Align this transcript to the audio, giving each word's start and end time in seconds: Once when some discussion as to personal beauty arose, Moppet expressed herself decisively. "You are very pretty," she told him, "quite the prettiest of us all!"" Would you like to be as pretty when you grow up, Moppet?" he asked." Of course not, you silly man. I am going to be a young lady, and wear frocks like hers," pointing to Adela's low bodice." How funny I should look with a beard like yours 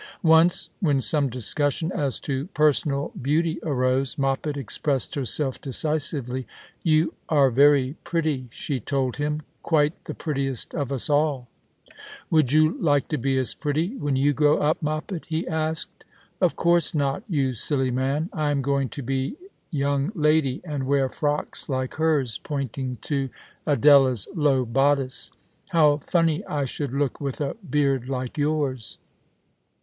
Once 0.23 0.71
when 0.79 0.99
some 0.99 1.29
discussion 1.29 1.91
as 1.91 2.19
to 2.19 2.47
personal 2.55 3.11
beauty 3.21 3.59
arose, 3.61 4.17
Moppet 4.17 4.57
expressed 4.57 5.13
herself 5.13 5.61
decisively. 5.61 6.47
"You 6.81 7.13
are 7.29 7.51
very 7.51 7.97
pretty," 8.03 8.47
she 8.51 8.79
told 8.79 9.17
him, 9.17 9.43
"quite 9.61 10.05
the 10.05 10.15
prettiest 10.15 10.73
of 10.73 10.91
us 10.91 11.07
all!"" 11.07 11.49
Would 12.31 12.51
you 12.51 12.75
like 12.81 13.09
to 13.09 13.19
be 13.19 13.37
as 13.37 13.53
pretty 13.53 13.95
when 13.95 14.15
you 14.15 14.33
grow 14.33 14.57
up, 14.57 14.81
Moppet?" 14.81 15.25
he 15.29 15.47
asked." 15.47 16.03
Of 16.41 16.55
course 16.55 16.95
not, 16.95 17.21
you 17.27 17.53
silly 17.53 17.91
man. 17.91 18.31
I 18.33 18.49
am 18.49 18.63
going 18.63 18.89
to 18.89 19.03
be 19.03 19.35
a 19.39 19.47
young 19.69 20.11
lady, 20.15 20.61
and 20.63 20.87
wear 20.87 21.09
frocks 21.09 21.69
like 21.69 21.93
hers," 21.93 22.39
pointing 22.41 22.97
to 23.03 23.29
Adela's 23.67 24.27
low 24.33 24.65
bodice." 24.65 25.31
How 25.69 25.97
funny 25.97 26.43
I 26.47 26.65
should 26.65 26.91
look 26.91 27.21
with 27.21 27.39
a 27.39 27.53
beard 27.69 28.09
like 28.09 28.35
yours 28.39 28.97